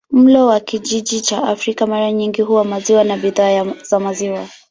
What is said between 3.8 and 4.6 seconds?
za maziwa.